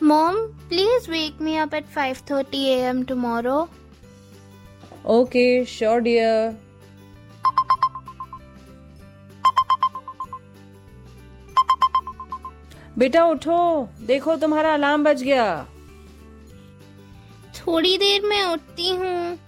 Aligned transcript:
Mom, 0.00 0.52
please 0.68 1.08
wake 1.08 1.40
me 1.40 1.56
up 1.56 1.72
at 1.72 1.86
5:30 1.88 2.66
a.m. 2.68 3.04
tomorrow. 3.04 3.68
Okay, 5.06 5.64
sure 5.66 6.00
dear. 6.02 6.54
बेटा 12.98 13.24
उठो 13.26 13.58
देखो 14.06 14.34
तुम्हारा 14.36 14.72
अलार्म 14.74 15.04
बज 15.04 15.22
गया 15.22 15.46
थोड़ी 17.56 17.96
देर 17.98 18.26
में 18.28 18.42
उठती 18.42 18.90
हूँ 18.90 19.38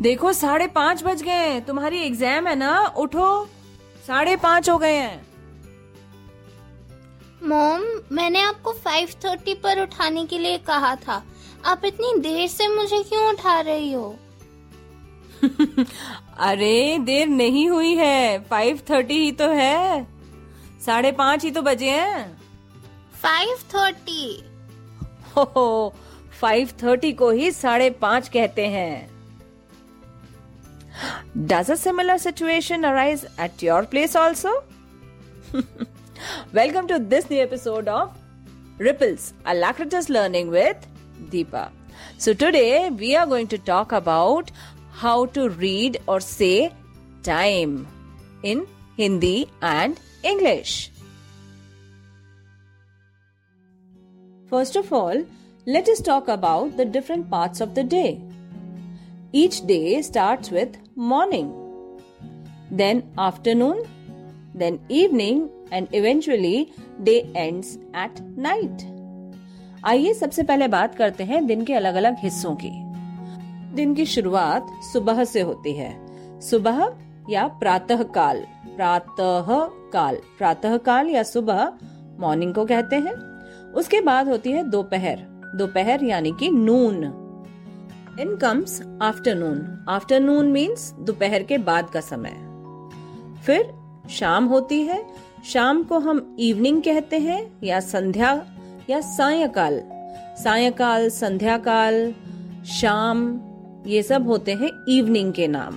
देखो 0.00 0.32
साढ़े 0.32 0.66
पाँच 0.74 1.02
बज 1.04 1.22
गए 1.22 1.60
तुम्हारी 1.66 1.98
एग्ज़ाम 2.06 2.46
है 2.48 2.54
ना 2.56 2.72
उठो 3.04 3.28
साढ़े 4.06 4.36
पाँच 4.44 4.70
हो 4.70 4.78
गए 4.78 4.96
हैं 4.96 5.27
मॉम 7.42 7.82
मैंने 8.12 8.40
आपको 8.40 8.72
5:30 8.72 9.54
पर 9.54 9.82
उठाने 9.82 10.26
के 10.26 10.38
लिए 10.38 10.58
कहा 10.58 10.96
था। 10.96 11.22
आप 11.64 11.84
इतनी 11.84 12.20
देर 12.20 12.48
से 12.48 12.68
मुझे 12.68 13.02
क्यों 13.02 13.28
उठा 13.28 13.60
रही 13.60 13.92
हो? 13.92 14.16
अरे 16.38 16.98
देर 16.98 17.28
नहीं 17.28 17.68
हुई 17.70 17.94
है। 17.94 18.44
फाइव 18.44 18.80
थर्टी 18.90 19.14
ही 19.14 19.32
तो 19.32 19.48
है। 19.48 20.06
साढ़े 20.86 21.12
पाँच 21.12 21.44
ही 21.44 21.50
तो 21.50 21.62
बजे 21.62 21.90
हैं। 21.90 22.40
5:30 23.24 24.42
हो 25.36 25.94
फाइव 26.40 26.70
थर्टी 26.82 27.12
को 27.12 27.30
ही 27.30 27.50
साढ़े 27.50 27.90
पाँच 27.90 28.28
कहते 28.28 28.66
हैं। 28.66 29.18
Does 31.46 31.70
a 31.70 31.76
similar 31.76 32.18
situation 32.26 32.84
arise 32.84 33.24
at 33.38 33.62
your 33.62 33.82
place 33.94 34.16
also? 34.16 34.52
Welcome 36.52 36.88
to 36.88 36.98
this 36.98 37.30
new 37.30 37.40
episode 37.40 37.86
of 37.86 38.16
Ripples, 38.78 39.34
Alacritus 39.46 40.08
Learning 40.08 40.50
with 40.50 40.76
Deepa. 41.30 41.70
So 42.16 42.32
today 42.34 42.90
we 42.90 43.14
are 43.14 43.26
going 43.26 43.46
to 43.48 43.58
talk 43.58 43.92
about 43.92 44.50
how 44.92 45.26
to 45.26 45.48
read 45.50 46.00
or 46.06 46.20
say 46.20 46.72
time 47.22 47.86
in 48.42 48.66
Hindi 48.96 49.48
and 49.62 50.00
English. 50.22 50.90
First 54.48 54.76
of 54.76 54.92
all, 54.92 55.24
let 55.66 55.88
us 55.88 56.00
talk 56.00 56.28
about 56.28 56.76
the 56.76 56.84
different 56.84 57.30
parts 57.30 57.60
of 57.60 57.74
the 57.74 57.84
day. 57.84 58.20
Each 59.32 59.64
day 59.66 60.00
starts 60.02 60.50
with 60.50 60.78
morning, 60.96 61.52
then 62.70 63.08
afternoon, 63.18 63.86
then 64.54 64.80
evening, 64.88 65.50
and 65.74 65.86
eventually 65.86 66.64
day 67.02 67.20
ends 67.36 67.66
at 67.96 68.22
night. 68.46 68.84
आइए 69.84 70.14
सबसे 70.14 70.42
पहले 70.42 70.68
बात 70.68 70.94
करते 70.94 71.24
हैं 71.24 71.46
दिन 71.46 71.64
के 71.64 71.74
अलग 71.74 71.94
अलग 71.94 72.16
हिस्सों 72.18 72.56
की। 72.64 72.70
दिन 73.74 73.94
की 73.94 74.04
शुरुआत 74.04 74.66
सुबह 74.92 75.24
से 75.24 75.40
होती 75.40 75.72
है। 75.72 76.08
सुबह 76.40 76.98
या 77.30 77.48
प्रातः 77.48 78.02
काल 78.02 78.46
प्रातः 78.76 79.46
काल 79.92 80.16
प्रातः 80.38 80.76
काल 80.76 81.08
या 81.08 81.22
सुबह 81.22 81.72
मॉर्निंग 82.20 82.54
को 82.54 82.64
कहते 82.64 82.96
हैं। 82.96 83.28
उसके 83.72 84.00
बाद 84.00 84.28
होती 84.28 84.52
है 84.52 84.70
दोपहर। 84.70 85.16
दोपहर 85.54 86.04
यानी 86.04 86.32
कि 86.32 86.50
noon. 86.50 87.24
In 88.20 88.36
comes 88.36 88.82
afternoon 89.02 89.86
afternoon 89.88 90.46
means 90.46 90.92
दोपहर 90.92 91.42
के 91.42 91.58
बाद 91.58 91.90
का 91.90 92.00
समय। 92.00 92.36
फिर 93.42 93.74
शाम 94.10 94.44
होती 94.44 94.82
है। 94.82 95.27
शाम 95.44 95.82
को 95.82 95.98
हम 95.98 96.36
इवनिंग 96.38 96.82
कहते 96.82 97.18
हैं, 97.18 97.52
या 97.64 97.80
संध्या, 97.80 98.46
या 98.90 99.00
सायकाल। 99.00 99.82
सायकाल, 100.44 101.08
संध्याकाल, 101.08 102.14
शाम, 102.66 103.40
ये 103.86 104.02
सब 104.02 104.26
होते 104.26 104.52
हैं 104.52 104.84
इवनिंग 104.88 105.32
के 105.32 105.48
नाम। 105.48 105.74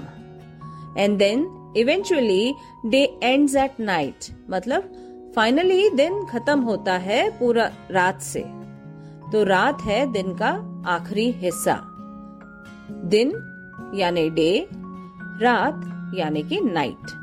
And 0.97 1.17
then 1.17 1.73
eventually 1.77 2.53
day 2.85 3.19
ends 3.23 3.55
at 3.55 3.71
night 3.79 4.47
मतलब 4.49 4.91
फाइनली 5.35 5.89
दिन 5.89 6.25
खत्म 6.25 6.59
होता 6.59 6.93
है 6.93 7.29
पूरा 7.39 7.71
रात 7.91 8.21
से। 8.21 8.39
तो 9.31 9.43
रात 9.43 9.81
है 9.81 10.13
दिन 10.13 10.33
का 10.33 10.83
आखिरी 10.87 11.31
हिस्सा। 11.31 11.81
दिन, 12.91 13.27
यानी 13.95 14.29
डे 14.29 14.67
रात, 15.41 15.81
यानी 16.17 16.43
कि 16.43 16.61
night 16.61 17.20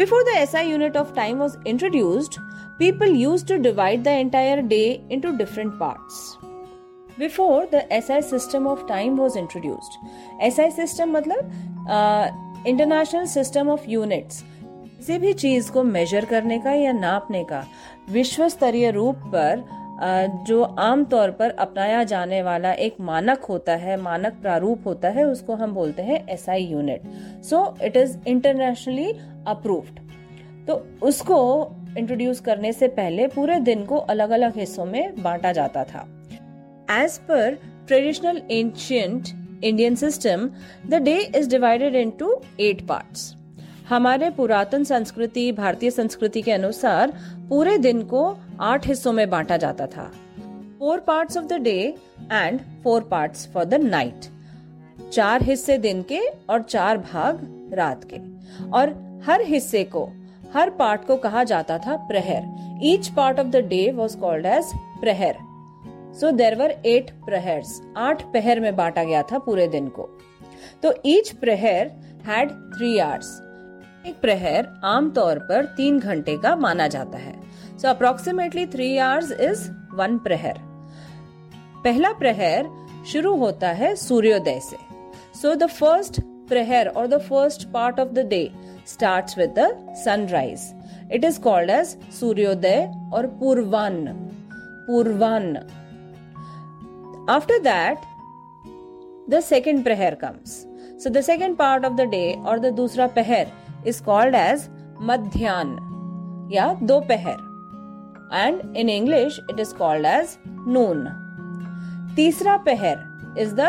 before 0.00 0.22
the 0.24 0.34
SI 0.46 0.60
unit 0.66 0.94
of 0.96 1.08
time 1.14 1.40
was 1.40 1.56
introduced, 1.66 2.38
people 2.78 3.10
used 3.22 3.46
to 3.48 3.58
divide 3.58 4.04
the 4.04 4.12
entire 4.18 4.62
day 4.62 5.00
into 5.10 5.32
different 5.36 5.78
parts. 5.78 6.38
Before 7.18 7.66
the 7.66 7.82
SI 7.96 8.20
system 8.22 8.66
of 8.66 8.86
time 8.86 9.18
was 9.18 9.36
introduced. 9.36 9.98
SI 10.46 10.68
system 10.70 11.12
मतलब 11.12 11.50
इंटरनेशनल 12.66 13.26
सिस्टम 13.26 13.68
ऑफ़ 13.70 13.84
यूनिट्स 13.88 14.42
किसी 14.96 15.18
भी 15.18 15.32
चीज़ 15.42 15.70
को 15.72 15.82
major 15.82 16.24
करने 16.24 16.58
का 16.58 16.72
या 16.72 16.92
नापने 16.92 17.44
का 17.44 17.64
विश्व 18.10 18.48
स्तरीय 18.48 18.90
रूप 18.90 19.16
पर 19.34 19.64
जो 20.00 20.62
आमतौर 20.62 21.30
पर 21.30 21.50
अपनाया 21.60 22.02
जाने 22.04 22.40
वाला 22.42 22.72
एक 22.74 23.00
मानक 23.00 23.44
होता 23.44 23.74
है, 23.74 23.96
मानक 24.02 24.40
प्रारूप 24.42 24.86
होता 24.86 25.08
है, 25.08 25.24
उसको 25.24 25.54
हम 25.54 25.72
बोलते 25.74 26.02
हैं 26.02 26.26
SI 26.28 26.64
unit 26.64 27.02
so 27.44 27.64
it 27.82 27.96
is 27.96 28.16
internationally 28.26 29.12
approved 29.48 29.98
तो 30.66 30.74
उसको 31.02 31.40
इंट्रोड्यूस 31.98 32.40
करने 32.40 32.72
से 32.72 32.88
पहले 32.90 33.26
पूरे 33.28 33.58
दिन 33.60 33.84
को 33.84 33.96
अलग 34.06 34.30
अलग 34.30 34.56
हिस्सों 34.56 34.84
में 34.84 35.22
बांटा 35.22 35.52
जाता 35.52 35.84
था। 35.84 36.06
As 36.92 37.18
per 37.28 37.58
traditional 37.86 38.40
ancient 38.50 39.28
Indian 39.64 39.94
system 39.96 40.48
the 40.86 41.02
day 41.02 41.18
is 41.36 41.50
divided 41.50 41.94
into 41.96 42.34
eight 42.60 42.86
parts 42.88 43.34
हमारे 43.90 44.30
पुरातन 44.30 44.84
संस्कृति, 44.84 45.52
भारतीय 45.52 45.90
संस्कृति 45.90 46.42
के 46.42 46.52
अनुसार 46.52 47.12
पूरे 47.48 47.78
दिन 47.78 48.02
को 48.02 48.36
आठ 48.60 48.86
हिस्सों 48.86 49.12
में 49.12 49.30
बांटा 49.30 49.56
जाता 49.56 49.86
था। 49.86 50.04
Four 50.78 51.00
parts 51.00 51.36
of 51.36 51.44
the 51.44 51.52
day 51.52 51.94
and 52.32 52.60
four 52.84 53.02
parts 53.02 53.48
for 53.52 53.64
the 53.64 53.74
night 53.74 54.20
चार 55.12 55.42
हिस्से 55.42 55.78
दिन 55.78 56.02
के 56.02 56.20
और 56.50 56.62
चार 56.62 56.98
भाग 56.98 57.40
रात 57.74 58.04
के। 58.04 58.20
और 58.70 58.94
हर 59.26 59.42
हिस्से 59.42 59.84
को, 59.84 60.08
हर 60.54 60.70
पार्ट 60.70 61.06
को 61.06 61.16
कहा 61.16 61.44
जाता 61.44 61.78
था 61.78 61.96
प्रहर। 61.96 62.78
Each 62.82 63.08
part 63.08 63.40
of 63.40 63.46
the 63.46 63.56
day 63.56 63.90
was 63.90 64.16
called 64.16 64.46
as 64.46 64.72
prahar. 65.00 65.36
So 66.20 66.30
there 66.30 66.54
were 66.54 66.70
at 66.70 67.10
प्रहर्स 67.10 67.80
आठ 67.96 68.22
पहर 68.22 68.60
में 68.60 68.74
बांटा 68.76 69.04
गया 69.04 69.22
था 69.22 69.38
पूरे 69.38 69.68
दिन 69.68 69.88
को। 69.88 70.08
तो 70.82 70.94
ईच 71.06 71.30
प्रहर 71.30 71.92
हैड 72.26 72.50
थ्री 72.50 72.98
आवर्स 72.98 73.49
एक 74.06 74.20
प्रहर 74.20 74.66
आमतौर 74.84 75.38
पर 75.38 75.64
तीन 75.76 75.98
घंटे 75.98 76.36
का 76.36 76.54
माना 76.56 76.86
जाता 76.88 77.18
है। 77.18 77.34
So 77.78 77.88
approximately 77.88 78.66
three 78.66 78.96
hours 78.98 79.32
is 79.32 79.68
one 79.96 80.16
prahar. 80.18 80.58
पहला 81.84 82.12
प्रहर 82.12 82.68
शुरू 83.06 83.34
होता 83.36 83.68
है 83.72 83.94
सूर्योदय 83.96 84.60
से। 84.60 84.76
सो 85.40 85.54
द 85.54 85.66
फ़र्स्ट 85.66 86.20
प्रहर 86.48 86.88
और 86.88 87.06
the 87.06 87.18
first 87.20 87.68
part 87.72 88.00
of 88.00 88.08
the 88.08 88.26
day 88.28 88.50
start 88.86 89.38
with 89.38 89.54
the 89.58 89.68
sunrise 90.04 90.60
it 91.12 91.24
is 91.24 91.40
called 91.40 91.70
as 91.70 91.96
suryoday 92.20 92.82
और 93.14 93.26
पूर्वान्न 93.40 94.12
पूर्वान्न 94.86 95.56
after 97.30 97.58
that 97.62 97.98
the 99.30 99.40
second 99.44 99.84
prahar 99.84 100.14
comes 100.14 100.60
so 101.02 101.10
the 101.10 101.20
second 101.22 101.56
part 101.56 101.84
of 101.84 101.94
the 101.94 102.10
day 102.10 102.32
और 102.46 102.58
the 102.58 102.72
दूसरा 102.74 103.06
पहर 103.16 103.59
is 103.88 104.02
called 104.02 104.34
as 104.34 104.68
मध्यान 105.02 105.76
या 106.52 106.72
दोपहर. 106.82 107.38
And 108.34 108.76
in 108.76 108.88
English 108.88 109.40
it 109.50 109.60
is 109.60 109.74
called 109.74 110.06
as 110.06 110.36
noon 110.46 111.04
तीसरा 112.16 112.56
पहर 112.66 113.34
is 113.38 113.54
the 113.54 113.60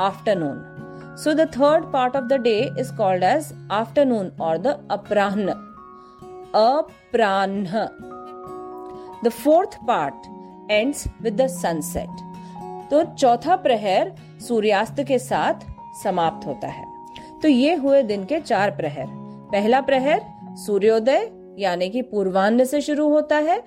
afternoon 0.00 1.16
so 1.24 1.32
the 1.34 1.48
third 1.56 1.84
part 1.92 2.16
of 2.16 2.24
the 2.24 2.40
day 2.42 2.58
is 2.80 2.94
called 2.96 3.24
as 3.24 3.52
afternoon 3.72 4.30
और 4.40 4.58
the 4.58 4.76
अपराह्न 4.90 5.48
अपराह्न 6.56 7.88
the 9.24 9.28
fourth 9.28 9.78
part 9.86 10.26
end 10.70 10.94
with 11.22 11.40
the 11.42 11.46
sunset 11.46 12.22
तो 12.90 13.02
चौथा 13.14 13.56
प्रहर 13.56 14.12
सूर्यास्त 14.40 15.00
के 15.00 15.18
साथ 15.18 15.60
समाप्त 16.02 16.46
होता 16.46 16.68
है. 16.68 16.84
तो 17.42 17.48
ये 17.48 17.74
हुए 17.74 18.02
दिन 18.02 18.24
के 18.24 18.40
चार 18.40 18.70
प्रहर. 18.70 19.06
पहला 19.52 19.80
प्रहर 19.80 20.22
सूर्योदय, 20.56 21.30
यानी 21.58 21.90
कि 21.90 22.02
पूर्वान्न 22.02 22.64
से 22.64 22.80
शुरू 22.80 23.08
होता 23.08 23.36
है, 23.36 23.62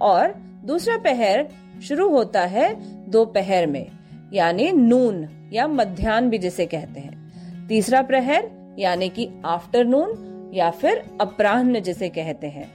और 0.00 0.34
दूसरा 0.64 0.96
पहर 0.96 1.48
शुरू 1.82 2.08
होता 2.08 2.40
है 2.40 2.74
दोपहर 3.10 3.66
में, 3.66 3.86
यानी 4.32 4.72
नून 4.72 5.28
या 5.52 5.68
मध्यान्ह 5.68 6.30
भी 6.30 6.38
जिसे 6.38 6.66
कहते 6.66 7.00
हैं। 7.00 7.20
तीसरा 7.66 8.02
प्रहर, 8.02 8.50
यानी 8.78 9.08
कि 9.08 9.30
आफ्टरनून 9.44 10.26
या 10.54 10.70
फिर 10.70 11.04
अपराह्न 11.20 11.80
जिसे 11.80 12.08
कहते 12.08 12.46
हैं। 12.46 12.72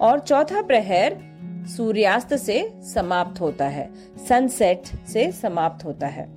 और 0.00 0.18
चौथा 0.18 0.62
प्रहर 0.62 1.16
सूर्यास्त 1.76 2.34
से 2.34 2.72
समाप्त 2.94 3.40
होता 3.40 3.68
है 3.68 3.90
सनसेट 4.28 4.82
से 4.84 5.32
समाप्त 5.32 5.84
होता 5.84 6.06
है। 6.06 6.28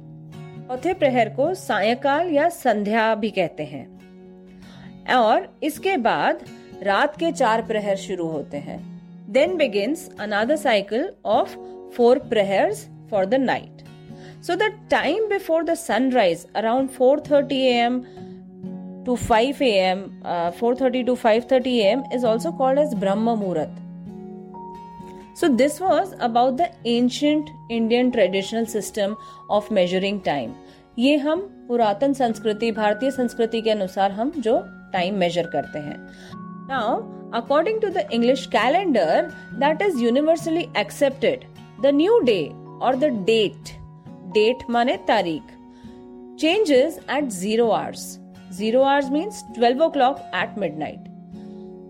चौथे 0.67 0.93
प्रहर 0.93 1.29
को 1.29 1.53
सायकाल 1.53 2.29
या 2.29 2.49
संध्या 2.49 3.15
भी 3.15 3.29
कहते 3.29 3.63
हैं। 3.63 3.98
और 5.15 5.47
इसके 5.63 5.97
बाद 5.97 6.45
रात 6.83 7.17
के 7.19 7.31
चार 7.31 7.61
प्रहर 7.61 7.95
शुरू 7.95 8.27
होते 8.27 8.57
हैं 8.57 8.79
then 9.33 9.55
begins 9.57 10.09
another 10.19 10.55
cycle 10.55 11.09
of 11.25 11.55
four 11.95 12.19
prahars 12.29 12.87
for 13.11 13.25
the 13.25 13.35
night 13.41 13.83
so 14.47 14.55
the 14.55 14.71
time 14.91 15.27
before 15.29 15.63
the 15.63 15.73
sunrise 15.73 16.45
around 16.55 16.89
4:30 16.89 17.61
a.m. 17.67 18.01
to 19.05 19.15
5 19.17 19.61
a.m. 19.61 20.01
Uh, 20.23 20.51
4:30 20.51 21.05
to 21.05 21.15
5:30 21.15 21.75
a.m. 21.79 22.03
is 22.13 22.23
also 22.23 22.51
called 22.51 22.77
as 22.77 22.95
Brahma 22.95 23.35
Muhurat. 23.35 23.77
So 25.35 25.47
this 25.49 25.79
was 25.79 26.15
about 26.19 26.57
the 26.57 26.69
ancient 26.85 27.49
Indian 27.69 28.11
traditional 28.11 28.65
system 28.65 29.15
of 29.49 29.71
measuring 29.71 30.19
time. 30.21 30.51
ये 30.99 31.15
हम 31.17 31.41
पुरातन 31.67 32.13
संस्कृति 32.13 32.71
भारतीय 32.71 33.11
संस्कृति 33.11 33.61
के 33.61 33.69
अनुसार 33.71 34.11
हम 34.11 34.31
जो 34.37 34.55
टाइम 34.93 35.15
मेजर 35.15 35.47
करते 35.47 35.79
हैं. 35.79 35.97
Now 36.69 36.95
according 37.41 37.81
to 37.81 37.89
the 37.89 38.07
English 38.13 38.45
calendar 38.45 39.29
that 39.53 39.81
is 39.81 40.03
universally 40.03 40.67
accepted 40.77 41.43
the 41.81 41.93
new 41.95 42.19
day 42.19 42.41
और 42.81 42.95
द 42.95 43.05
डेट 43.25 43.77
डेट 44.33 44.69
माने 44.69 44.97
तारीख. 45.07 45.41
Changes 46.39 46.99
at 47.11 47.29
zero 47.29 47.69
hours 47.69 48.19
zero 48.53 48.81
hours 48.81 49.09
means 49.11 49.43
twelve 49.55 49.83
o'clock 49.89 50.19
at 50.35 50.57
midnight 50.79 51.07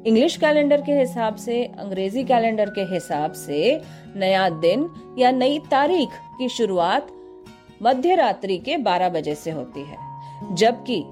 English 0.08 0.36
calendar 0.38 0.82
के 0.82 0.92
हिसाब 0.92 1.36
से, 1.36 1.64
अंग्रेज़ी 1.64 2.24
calendar 2.24 2.70
के 2.70 2.82
हिसाब 2.94 3.32
से, 3.32 3.82
नया 4.16 4.50
दिन 4.50 4.90
या 5.18 5.32
नई 5.32 5.60
तारीख 5.72 6.10
की 6.38 6.48
शुरुआत 6.50 7.08
मध्य 7.84 8.16
रात्रि 8.16 8.58
के 8.58 8.78
12 8.78 9.10
बजे 9.10 9.36
से 9.36 9.52
होती 9.52 9.82
है. 9.82 9.98
जबकि 10.56 11.04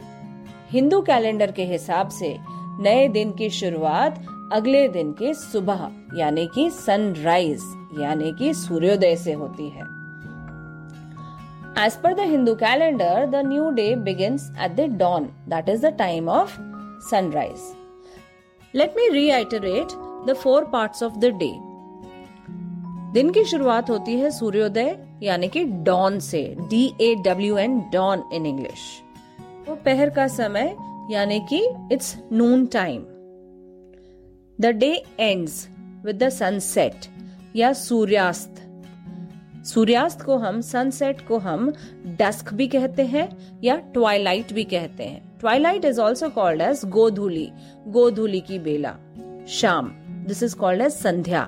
हिंदू 0.72 1.02
कैलेंडर 1.02 1.52
के 1.52 1.66
हिसाब 1.66 2.10
से 2.10 2.38
नए 2.82 3.08
दिन 3.08 3.32
की 3.32 3.50
शुरुआत 3.50 4.26
अगले 4.54 4.88
दिन 4.88 5.12
के 5.12 5.34
सुबह, 5.34 5.90
यानी 6.16 6.46
कि 6.56 6.70
सनराइज 6.70 7.62
यानी 8.00 8.32
कि 8.40 8.54
सूर्योदय 8.54 9.16
से 9.16 9.34
होती 9.34 9.70
है। 9.70 9.86
As 11.86 11.96
per 12.04 12.14
the 12.14 12.28
Hindu 12.30 12.56
calendar 12.56 13.26
the 13.26 13.46
new 13.48 13.70
day 13.70 13.96
begins 13.96 14.52
at 14.64 14.76
the 14.76 14.90
dawn 14.98 15.30
that 15.50 15.70
is 15.70 15.86
the 15.86 15.94
time 15.98 16.30
of 16.30 16.58
sunrise 17.10 17.72
let 18.74 18.94
me 18.98 19.10
reiterate 19.10 19.98
the 20.28 20.36
four 20.44 20.66
parts 20.66 21.04
of 21.04 21.18
the 21.18 21.34
day 21.36 21.52
दिन 23.14 23.30
की 23.32 23.44
शुरुआत 23.46 23.90
होती 23.90 24.20
है 24.20 24.32
सूर्योदय, 24.32 24.98
यानी 25.24 25.48
कि 25.48 25.64
डॉन 25.64 26.20
से 26.20 26.44
D 26.70 26.86
A 27.02 27.14
W 27.26 27.58
N 27.58 27.80
dawn 27.94 28.30
in 28.34 28.46
English 28.46 28.80
दोपहर 29.68 30.10
का 30.10 30.28
समय, 30.28 30.76
यानी 31.12 31.40
कि 31.50 31.58
it's 31.92 32.16
noon 32.32 32.66
time 32.66 33.02
the 34.62 34.66
day 34.66 34.92
ends 35.20 35.68
with 36.06 36.24
the 36.24 36.30
sunset 36.30 37.06
या 37.56 37.72
सूर्यास्त. 37.74 38.62
सूर्यास्त 39.66 40.22
को 40.22 40.38
हम 40.38 40.62
सनसेट 40.62 41.22
को 41.28 41.38
हम 41.38 41.72
डस्क 42.20 42.54
भी 42.54 42.68
कहते 42.68 43.06
हैं, 43.06 43.28
या 43.64 43.76
ट्वाइलाइट 43.94 44.54
भी 44.54 44.64
कहते 44.64 45.04
हैं. 45.04 45.40
Twilight 45.40 45.86
is 45.86 46.00
also 46.02 46.30
called 46.30 46.62
as 46.62 46.82
godhuli 46.86 47.50
गोधूली 47.88 48.40
की 48.42 48.60
बेला. 48.60 48.96
शाम 49.48 49.92
this 50.28 50.44
is 50.44 50.56
called 50.56 50.82
as 50.82 50.92
sandhya. 50.92 51.48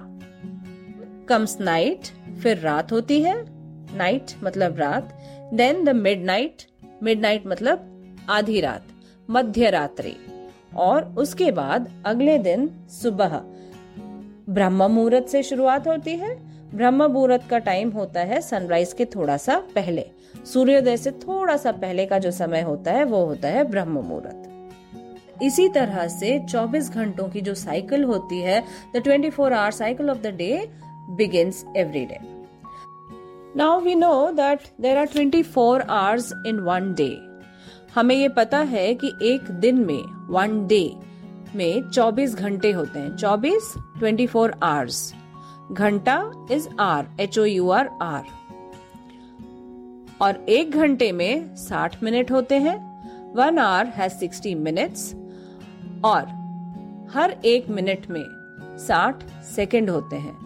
Comes 1.30 1.60
night 1.62 2.08
फिर 2.42 2.58
रात 2.58 2.92
होती 2.92 3.22
है. 3.22 3.36
नाइट 3.98 4.36
मतलब 4.44 4.78
रात. 4.78 5.18
Then 5.54 5.84
the 5.86 5.96
mid 5.96 6.26
night 6.26 6.68
mid 7.04 7.22
night 7.22 7.48
मतलब 7.48 7.96
आधी 8.30 8.60
रात, 8.62 8.84
मध्य 9.30 9.70
रात्रि, 9.70 10.16
और 10.76 11.04
उसके 11.18 11.52
बाद 11.52 12.04
अगले 12.06 12.38
दिन 12.38 12.70
सुबह 12.90 13.42
ब्रह्म 14.50 14.84
मुहूर्त 14.84 15.28
से 15.28 15.44
शुरुआत 15.44 15.88
होती 15.88 16.16
है 16.16 16.36
ब्रह्म 16.76 17.12
मुहूर्त 17.12 17.48
का 17.50 17.58
टाइम 17.58 17.90
होता 17.90 18.20
है 18.20 18.42
सनराइज 18.42 18.94
के 18.94 19.06
थोड़ा 19.06 19.38
सा 19.38 19.58
पहले 19.76 20.06
सूर्योदय 20.54 20.98
से 20.98 21.12
थोड़ा 21.12 21.58
सा 21.58 21.72
पहले 21.72 22.06
का 22.06 22.20
जो 22.20 22.32
समय 22.32 22.62
होता 22.62 22.92
है, 22.92 23.04
वो 23.04 23.26
होता 23.26 23.48
है 23.48 23.64
ब्रह्म 23.64 23.92
मुहूर्त 23.92 24.46
इसी 25.42 25.70
तरह 25.70 26.08
से 26.08 26.40
24 26.50 26.90
घंटों 26.92 27.30
की 27.30 27.42
जो 27.42 27.54
साइकिल 27.56 28.04
होती 28.04 28.42
है 28.42 28.64
the 28.96 29.04
24 29.04 29.30
four 29.30 29.54
hour 29.54 29.72
cycle 29.72 30.10
of 30.10 30.18
the 30.18 30.28
day 30.28 30.68
begins 31.10 31.66
every 31.76 32.06
day. 32.06 32.22
Now 33.56 33.80
we 33.80 33.96
know 33.96 34.32
that 34.36 34.72
there 34.80 34.98
are 34.98 35.08
24 35.08 35.82
hours 35.90 36.34
in 36.46 36.64
one 36.66 36.94
day. 36.94 37.29
हमें 37.96 38.16
ये 38.16 38.30
पता 38.30 38.58
है 38.58 38.96
कि 38.96 39.14
एक 39.22 39.52
दिन 39.52 39.86
में 39.86 40.28
वन 40.30 40.68
डे 40.68 40.96
में 41.56 41.90
24 41.90 42.36
घंटे 42.36 42.72
होते 42.72 43.00
हैं। 43.00 43.16
24 43.18 43.74
24 44.00 44.52
आवर्स 44.64 45.14
घंटा 45.72 46.32
is 46.52 46.68
R 46.80 47.08
H 47.20 47.40
O 47.40 47.44
U 47.44 47.70
R 47.70 47.90
R 48.02 48.24
और 50.22 50.46
एक 50.50 50.72
घंटे 50.72 51.12
में 51.12 51.56
60 51.56 52.04
मिनट 52.04 52.32
होते 52.32 52.56
हैं। 52.56 52.78
वन 53.36 53.60
आवर 53.60 53.88
हैज़ 53.88 54.14
60 54.14 54.56
मिनट्स 54.56 55.14
और 56.06 56.28
हर 57.14 57.32
एक 57.46 57.70
मिनट 57.70 58.10
में 58.10 58.24
60 58.88 59.24
सेकंड 59.44 59.90
होते 59.90 60.16
हैं। 60.16 60.38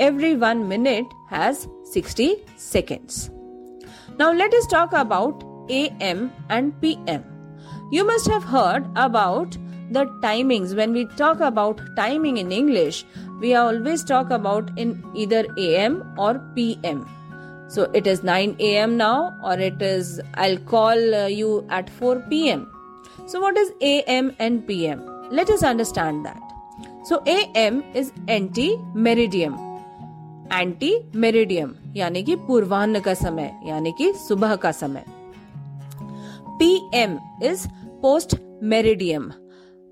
Every 0.00 0.34
one 0.34 0.56
minute 0.56 1.06
has 1.32 1.66
60 1.94 2.28
seconds. 2.72 3.28
Now 4.20 4.32
let 4.32 4.54
us 4.54 4.70
talk 4.72 4.94
about 4.94 5.49
AM 5.69 6.31
and 6.49 6.79
PM. 6.81 7.23
You 7.91 8.05
must 8.05 8.27
have 8.27 8.43
heard 8.43 8.85
about 8.95 9.57
the 9.91 10.05
timings. 10.21 10.75
When 10.75 10.93
we 10.93 11.05
talk 11.17 11.39
about 11.39 11.81
timing 11.95 12.37
in 12.37 12.51
English, 12.51 13.05
we 13.39 13.55
always 13.55 14.03
talk 14.03 14.31
about 14.31 14.71
in 14.77 15.03
either 15.15 15.45
AM 15.57 16.03
or 16.17 16.39
PM. 16.55 17.05
So 17.67 17.89
it 17.93 18.07
is 18.07 18.23
9 18.23 18.55
am 18.59 18.97
now, 18.97 19.33
or 19.43 19.53
it 19.53 19.81
is 19.81 20.21
I'll 20.35 20.57
call 20.57 21.15
uh, 21.15 21.27
you 21.27 21.65
at 21.69 21.89
4 21.89 22.19
pm. 22.29 22.71
So, 23.27 23.39
what 23.41 23.57
is 23.57 23.71
AM 23.81 24.35
and 24.37 24.67
PM? 24.67 25.03
Let 25.31 25.49
us 25.49 25.63
understand 25.63 26.25
that. 26.25 26.39
So, 27.05 27.23
AM 27.25 27.83
is 27.95 28.11
anti 28.27 28.77
meridium 28.93 29.55
anti 30.53 30.91
meridiem 31.15 31.73
यानी 31.95 32.21
कि 32.23 32.35
पूर्वाह्न 32.47 32.99
का 33.01 33.13
समय 33.13 33.51
यानी 33.65 33.91
कि 33.97 34.11
सुबह 34.27 34.55
का 34.55 34.71
समय 34.71 35.03
P 36.60 36.80
M 36.94 37.18
is 37.42 37.66
post 38.02 38.34
meridiem 38.62 39.30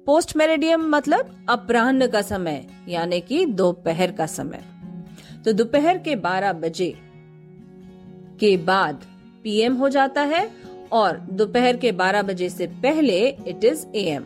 post 0.07 0.37
meridiem 0.37 0.89
मतलब 0.91 1.47
अपराह्न 1.49 2.07
का 2.07 2.23
समय, 2.23 2.65
यानी 2.89 3.21
कि 3.21 3.45
दोपहर 3.47 4.13
का 4.13 4.27
समय। 4.27 4.63
तो 5.45 5.53
दोपहर 5.53 5.99
के 5.99 6.17
12 6.17 6.53
बजे 6.53 6.93
के 8.41 8.57
बाद 8.57 9.05
पीएम 9.43 9.75
हो 9.75 9.89
जाता 9.89 10.23
है 10.23 10.49
और 10.93 11.19
दोपहर 11.31 11.77
के 11.77 11.93
12 11.93 12.23
बजे 12.23 12.49
से 12.51 12.67
पहले 12.67 13.19
it 13.29 13.65
is 13.65 13.87
AM 13.97 14.25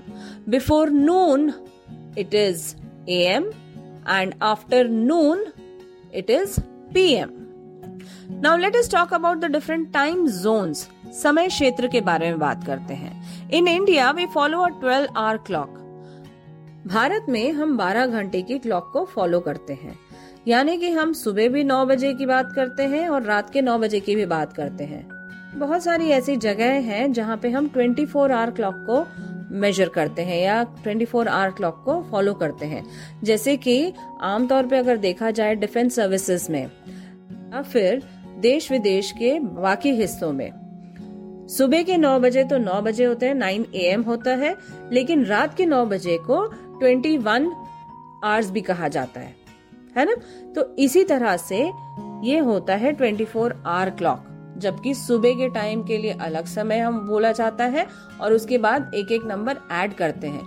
before 0.49 0.91
noon 0.91 1.53
it 2.19 2.35
is 2.35 2.75
AM 3.11 3.51
and 4.09 4.35
after 4.43 4.89
noon 4.89 5.47
it 6.15 6.31
is 6.31 6.61
PM. 6.95 7.42
Now, 8.41 8.57
let 8.57 8.75
us 8.75 8.89
talk 8.89 9.13
about 9.13 9.41
the 9.41 9.49
different 9.49 9.93
time 9.93 10.27
zones. 10.29 10.89
समय 11.13 11.49
क्षेत्र 11.49 11.89
के 11.89 12.01
बारे 12.01 12.31
में 12.31 12.39
बात 12.39 12.65
करते 12.67 12.95
हैं 12.95 13.51
in 13.51 13.69
India 13.69 14.11
we 14.11 14.27
follow 14.27 14.61
a 14.61 14.69
12 14.81 15.07
hour 15.17 15.37
clock 15.37 15.79
Bharat 16.87 17.27
में 17.29 17.53
हम 17.53 17.77
12 17.79 18.07
घंटे 18.07 18.43
की 18.43 18.59
क्लॉक 18.59 18.91
को 18.93 19.05
फॉलो 19.05 19.41
करते 19.41 19.73
हैं 19.73 19.99
यानी 20.49 20.77
कि 20.77 20.91
हम 20.91 21.13
सुबह 21.13 21.49
भी 21.49 21.65
9 21.65 21.85
बजे 21.87 22.13
की 22.15 22.27
बात 22.27 22.53
करते 22.57 22.83
हैं 22.83 23.09
और 23.09 23.23
रात 23.23 23.51
के 23.51 23.63
9 23.63 23.79
बजे 23.81 24.01
की 24.01 24.17
भी 24.17 24.27
बात 24.27 24.53
करते 24.53 24.85
हैं 24.85 25.07
बहुत 25.59 25.85
सारी 25.85 26.09
ऐसी 26.11 26.37
जगह 26.37 26.73
हैं 26.89 27.13
जहाँ 27.13 27.37
पे 27.37 27.51
हम 27.51 27.69
24 27.77 28.07
फोर 28.07 28.33
आवर 28.33 28.51
क्लॉक 28.51 28.75
को 28.89 29.05
मेजर 29.61 29.89
करते 29.89 30.23
हैं 30.23 30.41
या 30.43 30.65
24 30.87 31.07
फोर 31.07 31.29
आवर 31.29 31.51
क्लॉक 31.51 31.83
को 31.85 32.01
फॉलो 32.11 32.35
करते 32.35 32.67
हैं 32.67 32.85
जैसे 33.25 33.57
कि 33.57 33.93
आमतौर 34.23 34.67
पे 34.67 34.79
अगर 34.79 34.97
देखा 34.97 35.31
जाए 35.31 35.55
डिफेंस 35.55 35.95
सर्विसेज़ 35.97 36.51
में 36.53 36.63
या 36.63 37.63
फिर 37.63 38.03
देश 38.43 38.71
विदेश 38.73 39.11
के 39.13 39.39
बाकी 39.39 39.91
हिस्सों 39.91 40.33
में। 40.33 41.47
सुबह 41.49 41.83
के 41.83 41.97
9 41.97 42.19
बजे 42.19 42.45
तो 42.45 42.59
9 42.59 42.81
बजे 42.83 43.05
होते 43.05 43.27
हैं 43.27 43.35
9 43.35 43.75
एम 43.75 44.03
होता 44.03 44.31
है, 44.31 44.57
लेकिन 44.93 45.25
रात 45.25 45.55
के 45.57 45.67
9 45.67 45.85
बजे 45.87 46.19
को 46.21 46.39
21 46.79 47.47
आवर्स 48.25 48.51
भी 48.51 48.61
कहा 48.61 48.89
जाता 48.89 49.21
है। 49.21 49.35
है 49.97 50.05
ना? 50.05 50.15
तो 50.55 50.77
इसी 50.79 51.05
तरह 51.05 51.37
से 51.37 51.71
ये 52.25 52.39
होता 52.39 52.75
है 52.75 52.97
24 52.97 53.25
फोर 53.25 53.63
आवर 53.67 53.91
क्लॉक 53.91 54.25
जबकि 54.59 54.95
सुबह 54.95 55.35
के 55.35 55.49
टाइम 55.49 55.83
के 55.83 55.99
लिए 55.99 56.13
अलग 56.13 56.47
समय 56.47 56.79
हम 56.79 56.99
बोला 57.07 57.33
जाता 57.33 57.65
है 57.65 57.87
और 58.21 58.33
उसके 58.33 58.59
बाद 58.59 58.93
एक 58.95 59.13
एक 59.13 59.25
नंबर 59.25 59.59
ऐड 59.73 59.95
करते 59.95 60.27
हैं। 60.27 60.45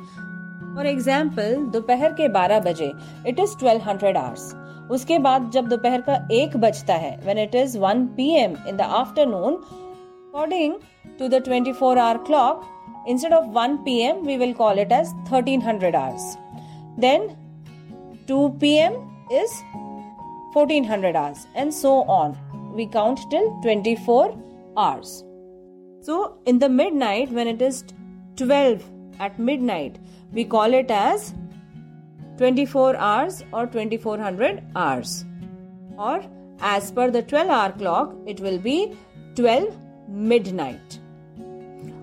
फॉर 0.75 0.87
एग्ज़ाम्पल 0.87 1.55
दोपहर 1.73 2.11
के 2.11 2.27
12 2.29 2.59
बजे 2.59 2.91
इट 3.27 3.39
इज़ 3.39 3.57
1200 3.57 3.81
हंड्रेड 3.81 4.17
आवर्स 4.17 4.53
उसके 4.91 5.17
बाद 5.19 5.49
जब 5.51 5.67
दोपहर 5.67 6.01
का 6.01 6.15
एक 6.31 6.57
बजता 6.57 6.93
है 6.95 7.15
when 7.25 7.37
it 7.39 7.55
is 7.55 7.77
one 7.79 8.05
p 8.17 8.29
m 8.35 8.55
in 8.67 8.77
the 8.77 8.81
afternoon 8.99 9.53
according 9.53 10.73
to 11.19 11.27
the 11.27 11.41
twenty 11.45 11.73
four 11.73 11.97
hour 11.97 12.17
clock 12.25 12.63
instead 13.07 13.33
of 13.33 13.45
one 13.51 13.77
p 13.85 13.97
m 14.01 14.25
we 14.25 14.37
will 14.37 14.53
call 14.53 14.79
it 14.79 14.91
as 14.91 15.13
thirteen 15.31 15.61
hundred 15.61 15.95
hours 15.95 16.35
then 16.99 17.29
two 18.27 18.47
p 18.61 18.73
m 18.77 18.93
is 19.33 19.61
fourteen 20.53 20.85
hundred 20.85 21.17
hours 21.17 21.47
and 21.55 21.71
so 21.73 21.99
on 22.11 22.35
we 22.75 22.85
count 22.93 23.19
till 23.31 23.49
twenty 23.61 23.95
four 24.05 24.33
hours 24.77 25.17
so 26.03 26.17
in 26.47 26.57
the 26.57 26.71
midnight 26.95 27.31
when 27.33 27.47
it 27.47 27.61
is 27.61 27.83
twelve 28.37 28.79
24 32.37 32.95
hours 32.97 33.43
or 33.53 33.65
2400 33.65 34.63
hours. 34.75 35.25
Or 35.97 36.21
as 36.59 36.91
per 36.91 37.09
the 37.09 37.21
12 37.21 37.49
hour 37.49 37.71
clock, 37.71 38.15
it 38.25 38.39
will 38.39 38.57
be 38.59 38.95
12 39.35 39.75
midnight. 40.09 40.99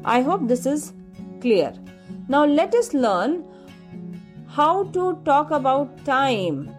I 0.04 0.22
hope 0.22 0.48
this 0.48 0.66
is 0.66 0.92
clear. 1.40 1.72
Now 2.28 2.44
let 2.44 2.74
us 2.74 2.92
learn 2.92 3.44
how 4.48 4.84
to 4.84 5.18
talk 5.24 5.50
about 5.50 6.04
time 6.04 6.74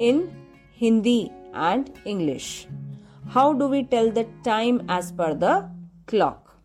in 0.00 0.30
Hindi 0.72 1.32
and 1.54 1.90
English. 2.04 2.68
How 3.28 3.52
do 3.52 3.66
we 3.66 3.82
tell 3.82 4.10
the 4.10 4.26
time 4.44 4.84
as 4.88 5.10
per 5.10 5.34
the 5.34 5.68
clock? 6.06 6.56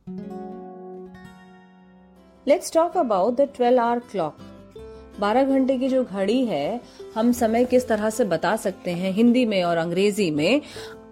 Let's 2.46 2.70
talk 2.70 2.96
about 2.96 3.38
the 3.38 3.48
12 3.48 3.78
hour 3.78 4.00
clock. 4.02 4.40
बारह 5.20 5.44
घंटे 5.44 5.78
की 5.78 5.88
जो 5.88 6.04
घड़ी 6.04 6.46
है, 6.46 6.82
हम 7.16 7.32
समय 7.32 7.66
किस 7.66 7.88
तरह 7.88 8.10
से 8.10 8.26
बता 8.26 8.56
सकते 8.56 8.92
हैं? 8.92 9.12
हिंदी 9.12 9.46
में 9.46 9.64
और 9.64 9.78
अंग्रेज़ी 9.78 10.32
में 10.32 10.62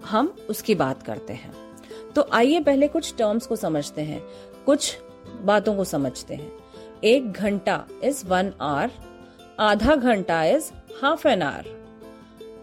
हम 0.05 0.35
उसकी 0.49 0.75
बात 0.75 1.03
करते 1.03 1.33
हैं। 1.33 1.53
तो 2.15 2.27
आइए 2.31 2.59
पहले 2.59 2.87
कुछ 2.87 3.13
टर्म्स 3.17 3.47
को 3.47 3.55
समझते 3.55 4.01
हैं। 4.01 4.21
कुछ 4.65 4.97
बातों 5.41 5.75
को 5.75 5.83
समझते 5.83 6.35
हैं। 6.35 6.51
एक 7.03 7.31
घंटा 7.31 7.85
इज़ 8.03 8.25
वन 8.25 8.53
आवर 8.61 8.91
आधा 9.59 9.95
घंटा 9.95 10.43
is 10.43 10.71
half 11.01 11.27
an 11.27 11.41
hour 11.41 11.85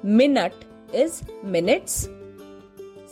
minute 0.05 0.53
is 0.95 1.21
minutes 1.45 1.93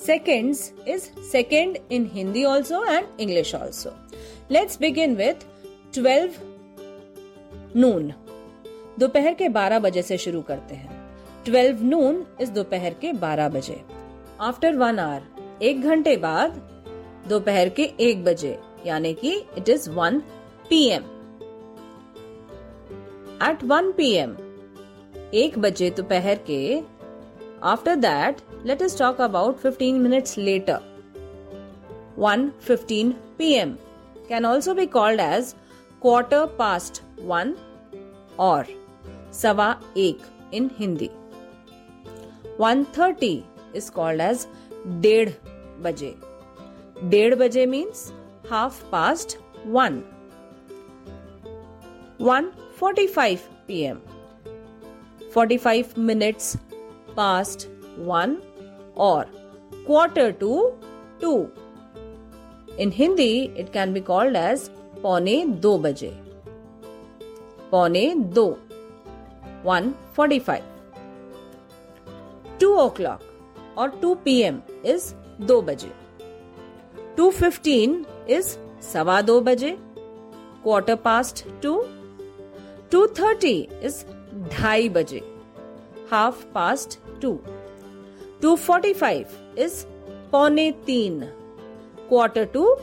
seconds 0.06 0.72
is 0.88 1.02
second 1.32 1.78
in 1.92 2.10
Hindi 2.12 2.44
also 2.44 2.84
and 2.84 3.06
English 3.20 3.54
also 3.54 3.90
let's 4.50 4.78
begin 4.80 5.16
with 5.16 5.34
twelve 5.94 6.30
noon. 7.76 8.12
दोपहर 8.98 9.34
के 9.34 9.48
12 9.48 9.78
बजे 9.78 10.02
से 10.02 10.18
शुरू 10.18 10.40
करते 10.40 10.74
हैं। 10.74 11.02
12 11.44 11.82
नून 11.82 12.24
इस 12.40 12.48
दोपहर 12.48 12.94
के 12.94 13.12
12 13.12 13.48
बजे। 13.48 13.80
आफ्टर 14.40 14.76
वन 14.76 14.98
आवर, 14.98 15.22
एक 15.62 15.82
घंटे 15.82 16.16
बाद 16.16 16.60
दोपहर 17.28 17.68
के 17.68 17.82
एक 18.00 18.24
बजे, 18.24 18.58
यानी 18.86 19.12
कि 19.14 19.34
it 19.58 19.68
is 19.68 19.90
one 19.90 20.18
p 20.70 20.86
m 20.88 21.02
at 23.42 23.64
one 23.64 23.92
p 23.92 24.10
m 24.12 24.36
एक 25.34 25.58
बजे 25.58 25.90
दोपहर 25.90 26.38
के 26.50 26.82
after 27.62 27.96
that 27.96 28.40
let 28.66 28.82
us 28.82 28.98
talk 28.98 29.20
about 29.20 29.56
fifteen 29.58 30.00
minutes 30.00 30.38
later 30.38 30.78
one 32.18 32.48
fifteen 32.62 33.10
p 33.38 33.52
m 33.52 33.76
can 34.28 34.46
also 34.46 34.74
be 34.74 34.86
called 34.86 35.20
as 35.20 35.54
quarter 36.02 36.46
past 36.58 37.02
one 37.26 37.54
और 38.40 38.66
सवा 39.32 39.68
एक 39.96 40.22
in 40.54 40.70
Hindi. 40.78 41.10
One 42.60 42.84
thirty 42.98 43.34
is 43.76 43.90
called 43.92 44.20
as 44.20 44.46
डेढ़ 45.02 45.30
बजे। 45.82 46.14
डेढ़ 47.10 47.34
बजे 47.34 47.66
means 47.66 48.10
half 48.50 48.82
past 48.90 49.36
one 49.66 50.02
one 52.20 52.50
forty 52.78 53.06
five 53.06 53.38
p 53.66 53.80
m. 53.82 53.98
Forty 55.34 55.56
five 55.58 55.94
minutes 55.98 56.56
past 57.16 57.66
one 57.98 58.36
और 59.06 59.30
quarter 59.86 60.30
to 60.40 60.70
two 61.20 61.36
in 62.80 62.92
Hindi 62.94 63.32
it 63.42 63.72
can 63.72 63.92
be 63.92 64.00
called 64.00 64.36
as 64.36 64.68
पौने 65.02 65.44
दो 65.62 65.76
बजे। 65.78 66.12
पौने 67.74 68.02
दो। 68.34 68.46
One 69.64 69.92
forty 70.16 70.38
five 70.38 70.64
two 72.60 72.74
o'clock 72.96 73.20
और 73.78 73.88
टू 74.02 74.14
पी 74.24 74.38
एम 74.42 74.60
इज़ 74.86 75.12
दो 75.46 75.60
बजे। 75.62 75.90
Two 77.16 77.30
fifteen 77.30 78.04
is 78.30 78.56
सवा 78.92 79.20
दो 79.22 79.40
बजे। 79.40 79.76
Quarter 80.62 80.96
past 81.04 81.44
two 81.62 81.74
two 82.92 83.06
thirty 83.18 83.56
is 83.82 84.04
ढाई 84.52 84.88
बजे। 84.88 85.22
Half 86.10 86.44
past 86.54 86.98
two 87.22 87.38
two 88.42 88.54
forty 88.56 88.92
five 88.94 89.58
is 89.58 89.84
पौने 90.32 90.70
तीन। 90.86 91.20
Quarter 92.08 92.44
to 92.54 92.74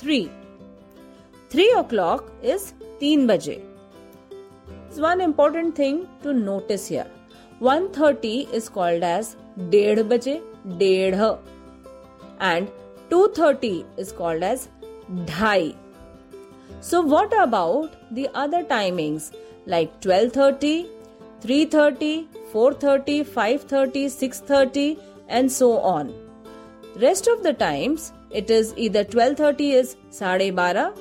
three 0.00 0.24
three 1.52 1.72
o'clock 1.90 2.32
is 2.44 2.72
तीन 3.00 3.26
बजे। 3.26 3.62
one 4.99 5.21
important 5.21 5.75
thing 5.75 6.07
to 6.23 6.33
notice 6.33 6.87
here. 6.87 7.07
130 7.59 8.47
is 8.53 8.69
called 8.69 9.03
as 9.03 9.35
डेढ़ 9.71 10.01
बजे 10.09 10.41
डेढ़ 10.81 11.15
and 12.39 12.67
230 13.09 13.85
is 13.97 14.11
called 14.11 14.43
as 14.43 14.67
ढाई. 15.25 15.75
So 16.81 17.01
what 17.01 17.33
about 17.33 17.95
the 18.11 18.29
other 18.33 18.63
timings 18.63 19.31
like 19.65 19.91
1230, 20.03 20.87
330, 21.41 22.27
430, 22.53 23.23
530, 23.23 24.09
630 24.09 24.97
and 25.27 25.51
so 25.51 25.77
on. 25.79 26.13
Rest 26.95 27.27
of 27.27 27.43
the 27.43 27.53
times 27.53 28.11
it 28.31 28.49
is 28.49 28.73
either 28.77 29.03
1230 29.03 29.71
is 29.81 29.95
साढ़े 30.19 30.51
बारह 30.61 30.93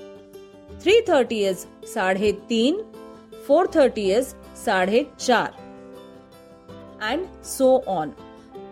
330 0.82 1.42
is 1.52 1.66
साढ़े 1.94 2.32
तीन 2.48 2.82
4.30 3.48 4.10
is 4.18 4.34
साढ़े 4.64 5.06
चार 5.18 5.52
and 7.00 7.28
so 7.42 7.82
on. 7.86 8.14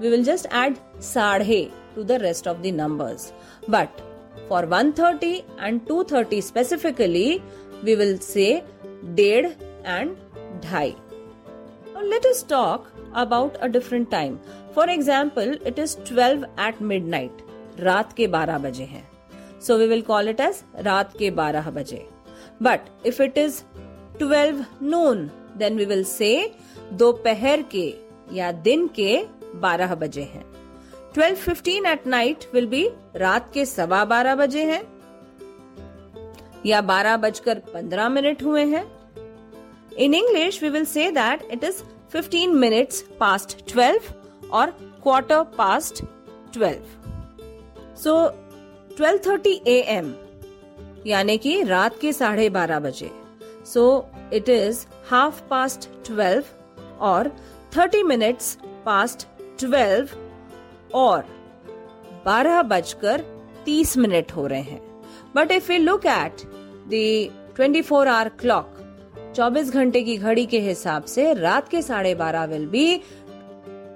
We 0.00 0.10
will 0.10 0.24
just 0.24 0.46
add 0.50 0.78
साढ़े 1.00 1.70
to 1.94 2.04
the 2.04 2.18
rest 2.18 2.46
of 2.46 2.62
the 2.62 2.72
numbers. 2.72 3.32
But 3.68 4.02
for 4.48 4.66
130 4.66 5.44
and 5.58 5.86
230 5.86 6.40
specifically, 6.40 7.42
we 7.82 7.96
will 7.96 8.18
say 8.18 8.64
डेढ़ 9.14 9.52
and 9.84 10.16
ढाई. 10.60 10.94
Now 11.94 12.02
let 12.02 12.26
us 12.26 12.42
talk 12.42 12.92
about 13.14 13.56
a 13.60 13.68
different 13.68 14.10
time. 14.10 14.38
For 14.74 14.88
example, 14.90 15.56
it 15.64 15.78
is 15.78 15.96
12 16.04 16.44
at 16.58 16.80
midnight. 16.80 17.42
रात 17.80 18.12
के 18.12 18.26
12 18.28 18.58
बजे 18.58 18.84
हैं. 18.84 19.04
So 19.60 19.78
we 19.78 19.88
will 19.88 20.02
call 20.02 20.28
it 20.34 20.40
as 20.40 20.62
रात 20.86 21.16
के 21.18 21.30
12 21.30 21.70
बजे. 21.70 22.06
But 22.62 22.80
if 23.04 23.20
it 23.20 23.38
is 23.38 23.64
12 24.21 24.65
noon. 24.81 25.29
Then 25.59 25.77
we 25.77 25.85
will 25.85 26.03
say, 26.05 26.35
दोपहर 26.93 27.61
के 27.75 27.87
या 28.33 28.51
दिन 28.65 28.87
के 28.99 29.11
12 29.61 29.95
बजे 29.95 30.21
हैं. 30.21 30.45
12:15 31.13 31.85
at 31.85 32.05
night 32.13 32.45
will 32.55 32.69
be 32.73 32.83
रात 33.15 33.49
के 33.53 33.65
सवा 33.65 34.03
बारह 34.05 34.35
बजे 34.35 34.63
हैं 34.65 34.81
या 36.65 36.81
बारह 36.81 37.17
बजकर 37.17 37.59
पंद्रह 37.73 38.09
मिनट 38.09 38.43
हुए 38.43 38.65
हैं। 38.65 38.85
In 39.97 40.13
English 40.13 40.61
we 40.63 40.69
will 40.69 40.85
say 40.85 41.09
that 41.11 41.47
it 41.51 41.63
is 41.63 41.81
15 42.15 42.53
minutes 42.55 43.01
past 43.19 43.57
12 43.71 44.11
और 44.51 44.71
quarter 45.03 45.43
past 45.57 46.03
12 46.57 47.97
so 48.03 48.27
twelve 48.97 49.19
thirty 49.27 49.61
a 49.67 49.79
m 49.97 50.13
यानी 51.07 51.37
कि 51.37 51.61
रात 51.63 51.99
के 52.01 52.13
साढ़े 52.13 52.49
बारह 52.49 52.79
बजे। 52.79 53.09
So 53.67 53.81
it 54.31 54.49
is 54.49 54.85
half 55.09 55.41
past 55.49 55.87
12 56.03 56.53
or 57.01 57.31
30 57.71 58.03
minutes 58.03 58.57
past 58.85 59.27
12 59.57 60.15
और 60.95 61.25
बारह 62.25 62.61
बजकर 62.61 63.23
तीस 63.65 63.97
मिनट 63.97 64.31
हो 64.35 64.45
रहे 64.47 64.61
हैं। 64.61 64.81
But 65.35 65.51
if 65.51 65.71
you 65.71 65.79
look 65.79 66.05
at 66.05 66.41
the 66.93 67.01
24 67.59 67.83
four 67.83 68.07
hour 68.07 68.29
clock 68.41 68.77
24 69.37 69.71
घंटे 69.71 70.01
की 70.03 70.17
घड़ी 70.17 70.45
के 70.45 70.59
हिसाब 70.59 71.03
से 71.15 71.33
रात 71.33 71.69
के 71.69 71.81
साढ़े 71.81 72.13
बारह 72.15 72.45
will 72.45 72.65
be 72.67 72.85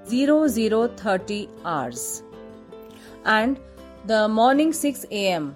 zero 0.09 0.47
zero 0.47 0.87
thirty 1.05 1.47
hours 1.65 2.21
and 3.27 3.57
the 4.07 4.25
morning 4.31 4.73
six 4.73 5.05
a 5.11 5.23
m 5.33 5.51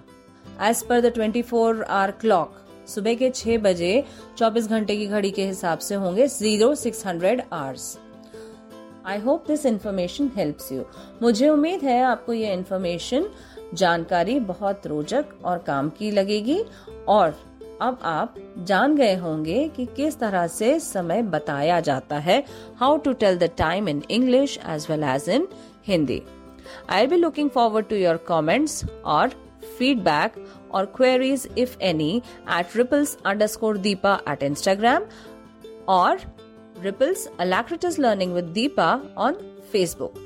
as 0.68 0.82
per 0.86 1.00
the 1.00 1.12
24 1.18 1.42
four 1.50 1.82
hour 1.82 2.10
clock 2.20 2.56
सुबह 2.90 3.14
के 3.14 3.30
छह 3.30 3.58
बजे 3.58 3.92
24 4.38 4.68
घंटे 4.68 4.96
की 4.96 5.06
घड़ी 5.06 5.30
के 5.30 5.46
हिसाब 5.46 5.78
से 5.78 5.94
होंगे 5.94 6.26
zero 6.26 6.74
six 6.74 7.06
hundred 7.06 7.42
hours. 7.52 7.96
I 9.06 9.18
hope 9.18 9.44
this 9.48 9.66
information 9.66 10.30
helps 10.36 10.72
you 10.72 10.84
मुझे 11.22 11.48
उम्मीद 11.48 11.84
है 11.84 12.02
आपको 12.02 12.32
ये 12.32 12.52
इन्फॉर्मेशन 12.52 13.28
जानकारी 13.74 14.38
बहुत 14.40 14.86
रोचक 14.86 15.26
और 15.44 15.58
काम 15.58 15.88
की 15.88 16.10
लगेगी 16.10 16.62
और 17.08 17.38
अब 17.82 17.98
आप 18.04 18.34
जान 18.58 18.96
गए 18.96 19.14
होंगे 19.16 19.68
कि 19.68 19.86
किस 19.86 20.18
तरह 20.18 20.46
से 20.46 20.78
समय 20.80 21.22
बताया 21.22 21.80
जाता 21.80 22.18
है 22.18 22.42
how 22.76 22.96
to 22.96 23.12
tell 23.12 23.38
the 23.38 23.50
time 23.58 23.88
in 23.88 24.02
English 24.10 24.58
as 24.68 24.86
well 24.90 25.04
as 25.04 25.28
in 25.28 25.48
Hindi 25.86 26.22
I 26.90 27.06
be 27.06 27.16
looking 27.16 27.50
forward 27.50 27.86
to 27.86 27.96
your 27.96 28.16
comments 28.16 28.84
और 29.04 29.30
feedback 29.78 30.38
or 30.72 30.86
queries, 30.86 31.46
if 31.56 31.76
any, 31.80 32.22
at 32.46 32.74
ripples 32.74 33.16
underscore 33.24 33.74
deepa 33.74 34.20
at 34.26 34.40
Instagram 34.40 35.08
or 35.88 36.18
ripples 36.82 37.28
alacritus 37.38 37.98
learning 37.98 38.34
with 38.34 38.54
deepa 38.54 38.90
on 39.16 39.34
Facebook. 39.72 40.18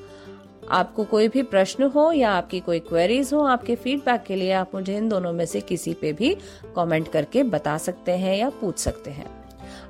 आपको 0.70 1.04
कोई 1.04 1.28
भी 1.28 1.42
प्रश्न 1.42 1.84
हो 1.84 2.12
या 2.12 2.30
आपकी 2.30 2.60
कोई 2.60 2.78
queries 2.80 3.32
हो, 3.32 3.40
आपके 3.40 3.74
फीडबैक 3.76 4.22
के 4.22 4.36
लिए 4.36 4.52
आप 4.52 4.70
मुझे 4.74 4.96
इन 4.96 5.08
दोनों 5.08 5.32
में 5.32 5.46
से 5.46 5.60
किसी 5.60 5.94
पे 5.94 6.12
भी 6.12 6.34
कमेंट 6.76 7.08
करके 7.08 7.42
बता 7.42 7.78
सकते 7.78 8.12
हैं 8.12 8.36
या 8.36 8.48
पूछ 8.50 8.78
सकते 8.78 9.10
हैं 9.10 9.26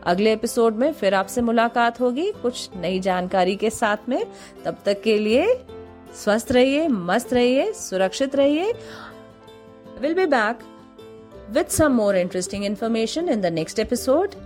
अगले 0.06 0.32
एपिसोड 0.32 0.74
में 0.74 0.92
फिर 0.92 1.14
आपसे 1.14 1.40
मुलाकात 1.40 2.00
होगी 2.00 2.32
कुछ 2.32 2.68
नई 2.76 2.98
जानकारी 3.00 3.56
के 3.56 3.70
साथ 3.70 4.08
में 4.08 4.26
तब 4.64 4.76
तक 4.84 5.02
के 5.02 5.18
लिए 5.18 5.46
स्वस्थ 6.14 6.52
रहिए, 6.52 6.88
मस्त 6.88 7.32
रहिए, 7.32 7.72
सुरक्षित 7.72 8.36
रहिए 8.36 8.72
We'll 10.00 10.14
be 10.14 10.26
back 10.26 10.60
with 11.52 11.70
some 11.70 11.94
more 11.94 12.14
interesting 12.14 12.64
information 12.64 13.28
in 13.28 13.40
the 13.40 13.50
next 13.50 13.78
episode. 13.78 14.36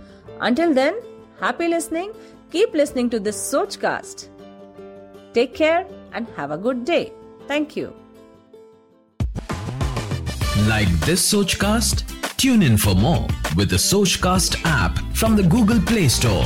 Until 0.41 0.73
then, 0.73 0.95
happy 1.39 1.67
listening. 1.67 2.13
Keep 2.51 2.73
listening 2.73 3.09
to 3.11 3.19
this 3.19 3.37
Sochcast. 3.37 4.29
Take 5.33 5.53
care 5.53 5.85
and 6.13 6.27
have 6.35 6.51
a 6.51 6.57
good 6.57 6.85
day. 6.85 7.13
Thank 7.47 7.75
you. 7.75 7.93
Like 10.67 10.89
this 11.01 11.33
Sochcast? 11.33 12.03
Tune 12.37 12.63
in 12.63 12.77
for 12.77 12.95
more 12.95 13.27
with 13.55 13.69
the 13.69 13.75
Sochcast 13.75 14.61
app 14.65 14.97
from 15.13 15.35
the 15.35 15.43
Google 15.43 15.79
Play 15.81 16.07
Store. 16.07 16.45